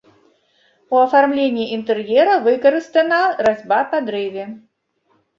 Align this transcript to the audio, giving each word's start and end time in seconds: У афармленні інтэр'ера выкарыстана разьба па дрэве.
У 0.93 0.99
афармленні 1.05 1.65
інтэр'ера 1.75 2.33
выкарыстана 2.45 3.19
разьба 3.49 3.79
па 3.93 3.97
дрэве. 4.09 4.47